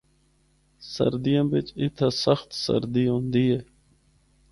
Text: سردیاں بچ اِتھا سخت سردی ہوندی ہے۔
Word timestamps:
سردیاں 0.93 1.45
بچ 1.51 1.67
اِتھا 1.81 2.07
سخت 2.23 2.49
سردی 2.63 3.05
ہوندی 3.11 3.45
ہے۔ 3.51 3.59